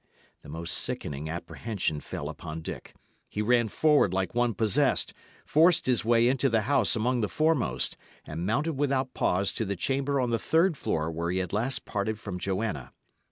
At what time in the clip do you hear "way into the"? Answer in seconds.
6.03-6.61